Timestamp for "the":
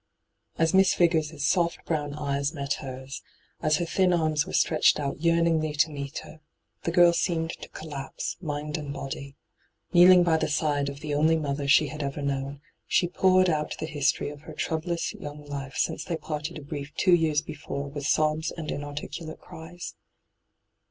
6.85-6.91, 10.37-10.47, 11.01-11.13, 13.77-13.85